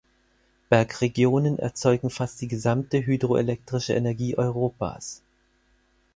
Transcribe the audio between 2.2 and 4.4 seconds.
die gesamte hydroelektrische Energie